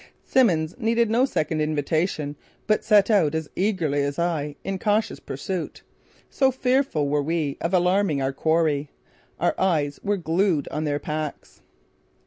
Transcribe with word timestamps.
Simmons 0.23 0.73
needed 0.79 1.11
no 1.11 1.25
second 1.25 1.61
invitation 1.61 2.35
but 2.65 2.83
set 2.83 3.11
out 3.11 3.35
as 3.35 3.47
eagerly 3.55 4.01
as 4.01 4.17
I 4.17 4.55
in 4.63 4.79
cautious 4.79 5.19
pursuit; 5.19 5.83
so 6.27 6.49
fearful 6.49 7.07
were 7.07 7.21
we 7.21 7.55
of 7.61 7.71
alarming 7.71 8.19
our 8.19 8.33
quarry. 8.33 8.89
Our 9.39 9.53
eyes 9.59 9.99
were 10.03 10.17
glued 10.17 10.67
on 10.69 10.85
their 10.85 10.97
packs. 10.97 11.61